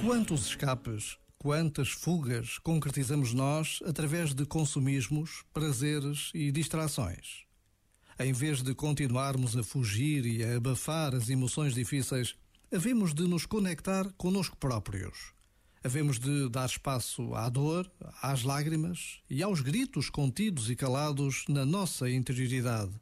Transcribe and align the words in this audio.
Quantos 0.00 0.46
escapes, 0.46 1.18
quantas 1.38 1.90
fugas 1.90 2.58
concretizamos 2.58 3.34
nós 3.34 3.80
através 3.84 4.32
de 4.32 4.46
consumismos, 4.46 5.44
prazeres 5.52 6.30
e 6.32 6.50
distrações? 6.50 7.44
Em 8.18 8.32
vez 8.32 8.62
de 8.62 8.74
continuarmos 8.74 9.54
a 9.56 9.62
fugir 9.62 10.24
e 10.24 10.42
a 10.42 10.56
abafar 10.56 11.14
as 11.14 11.28
emoções 11.28 11.74
difíceis, 11.74 12.34
havemos 12.72 13.12
de 13.12 13.24
nos 13.24 13.44
conectar 13.44 14.10
conosco 14.14 14.56
próprios. 14.56 15.34
Havemos 15.84 16.18
de 16.18 16.48
dar 16.48 16.66
espaço 16.66 17.34
à 17.34 17.48
dor, 17.50 17.90
às 18.22 18.42
lágrimas 18.42 19.20
e 19.28 19.42
aos 19.42 19.60
gritos 19.60 20.08
contidos 20.08 20.70
e 20.70 20.76
calados 20.76 21.44
na 21.46 21.66
nossa 21.66 22.10
interioridade. 22.10 22.92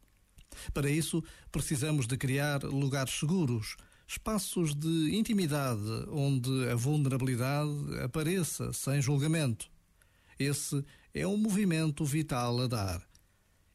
Para 0.75 0.91
isso, 0.91 1.23
precisamos 1.53 2.09
de 2.09 2.17
criar 2.17 2.65
lugares 2.65 3.17
seguros, 3.19 3.76
espaços 4.08 4.75
de 4.75 5.14
intimidade 5.14 5.82
onde 6.11 6.66
a 6.71 6.75
vulnerabilidade 6.75 8.00
apareça 8.03 8.72
sem 8.72 9.03
julgamento. 9.03 9.71
Esse 10.39 10.82
é 11.12 11.26
um 11.26 11.36
movimento 11.36 12.07
vital 12.07 12.63
a 12.63 12.66
dar. 12.66 13.07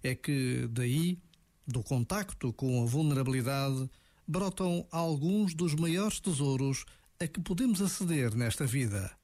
É 0.02 0.16
que 0.16 0.68
daí, 0.72 1.20
do 1.68 1.84
contacto 1.84 2.52
com 2.52 2.82
a 2.82 2.86
vulnerabilidade, 2.86 3.88
brotam 4.28 4.88
alguns 4.92 5.54
dos 5.54 5.76
maiores 5.76 6.20
tesouros 6.20 6.84
a 7.20 7.28
que 7.28 7.40
podemos 7.40 7.80
aceder 7.80 8.36
nesta 8.36 8.66
vida. 8.66 9.16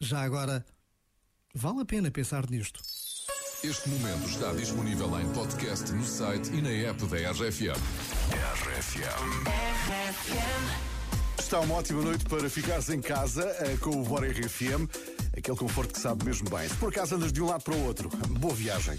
Já 0.00 0.22
agora, 0.22 0.64
vale 1.54 1.82
a 1.82 1.84
pena 1.84 2.10
pensar 2.10 2.48
nisto. 2.48 2.80
Este 3.64 3.88
momento 3.88 4.28
está 4.28 4.52
disponível 4.52 5.08
em 5.18 5.26
podcast 5.32 5.90
no 5.92 6.04
site 6.04 6.52
e 6.52 6.60
na 6.60 6.68
app 6.70 7.04
da 7.06 7.16
RFM. 7.30 7.80
RFM. 8.52 9.56
Está 11.38 11.60
uma 11.60 11.76
ótima 11.76 12.02
noite 12.02 12.24
para 12.26 12.50
ficares 12.50 12.90
em 12.90 13.00
casa 13.00 13.46
uh, 13.46 13.78
com 13.78 13.90
o 13.90 14.04
Bora 14.04 14.28
RFM, 14.28 14.86
aquele 15.36 15.56
conforto 15.56 15.94
que 15.94 16.00
sabe 16.00 16.24
mesmo 16.24 16.50
bem. 16.50 16.68
Se 16.68 16.74
por 16.74 16.90
acaso 16.90 17.14
andas 17.14 17.32
de 17.32 17.42
um 17.42 17.46
lado 17.46 17.64
para 17.64 17.74
o 17.74 17.86
outro, 17.86 18.10
boa 18.38 18.54
viagem. 18.54 18.98